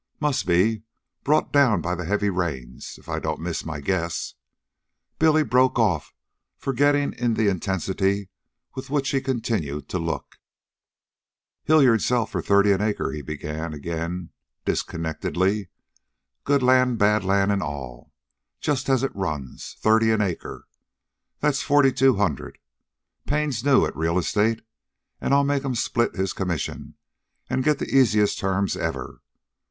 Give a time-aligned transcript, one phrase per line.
[0.19, 0.81] "Must be
[1.23, 2.97] brought down by the heavy rains.
[2.97, 4.33] If I don't miss my guess"
[5.19, 6.11] Billy broke off,
[6.57, 8.29] forgetting in the intensity
[8.73, 10.37] with which he continued to look.
[11.65, 14.31] "Hilyard'll sell for thirty an acre," he began again,
[14.65, 15.69] disconnectedly.
[16.45, 18.11] "Good land, bad land, an' all,
[18.59, 20.65] just as it runs, thirty an acre.
[21.41, 22.57] That's forty two hundred.
[23.27, 24.63] Payne's new at real estate,
[25.21, 26.95] an' I'll make 'm split his commission
[27.51, 29.21] an' get the easiest terms ever.